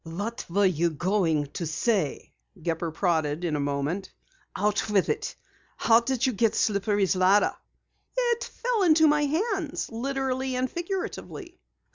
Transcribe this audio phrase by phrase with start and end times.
[0.03, 4.11] "What were you going to say?" Gepper prodded in a moment.
[4.55, 5.35] "Out with it!
[5.77, 7.55] How did you get Slippery's ladder?"
[8.17, 11.59] "It fell into my hands, literally and figuratively."